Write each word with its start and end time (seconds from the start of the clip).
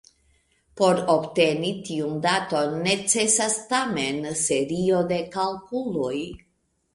Por 0.79 1.01
obteni 1.15 1.69
tiun 1.89 2.15
daton 2.23 2.73
necesas 2.87 3.59
tamen 3.75 4.19
serio 4.41 5.05
de 5.13 5.21
kalkuloj. 5.39 6.17